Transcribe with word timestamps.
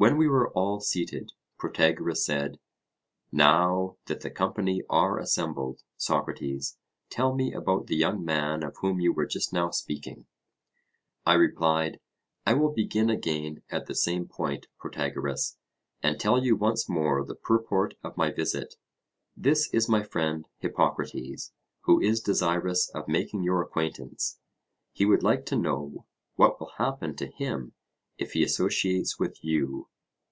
When 0.00 0.16
we 0.16 0.28
were 0.28 0.52
all 0.52 0.78
seated, 0.78 1.32
Protagoras 1.58 2.24
said: 2.24 2.60
Now 3.32 3.96
that 4.06 4.20
the 4.20 4.30
company 4.30 4.82
are 4.88 5.18
assembled, 5.18 5.82
Socrates, 5.96 6.78
tell 7.10 7.34
me 7.34 7.52
about 7.52 7.88
the 7.88 7.96
young 7.96 8.24
man 8.24 8.62
of 8.62 8.76
whom 8.76 9.00
you 9.00 9.12
were 9.12 9.26
just 9.26 9.52
now 9.52 9.70
speaking. 9.70 10.26
I 11.26 11.34
replied: 11.34 11.98
I 12.46 12.54
will 12.54 12.70
begin 12.72 13.10
again 13.10 13.64
at 13.70 13.86
the 13.86 13.94
same 13.96 14.28
point, 14.28 14.68
Protagoras, 14.78 15.56
and 16.00 16.20
tell 16.20 16.44
you 16.44 16.54
once 16.54 16.88
more 16.88 17.24
the 17.24 17.34
purport 17.34 17.94
of 18.04 18.16
my 18.16 18.30
visit: 18.30 18.76
this 19.36 19.68
is 19.74 19.88
my 19.88 20.04
friend 20.04 20.46
Hippocrates, 20.58 21.50
who 21.80 22.00
is 22.00 22.20
desirous 22.20 22.88
of 22.90 23.08
making 23.08 23.42
your 23.42 23.62
acquaintance; 23.62 24.38
he 24.92 25.04
would 25.04 25.24
like 25.24 25.44
to 25.46 25.56
know 25.56 26.06
what 26.36 26.60
will 26.60 26.74
happen 26.78 27.16
to 27.16 27.26
him 27.26 27.72
if 28.20 28.32
he 28.32 28.42
associates 28.42 29.16
with 29.20 29.44
you. 29.44 29.86